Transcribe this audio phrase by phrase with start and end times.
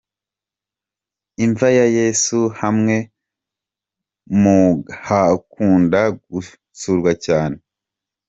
[1.45, 2.95] Imva ya Yesu hamwe
[4.41, 4.59] mu
[5.07, 7.57] hakunda gusurwa cyane.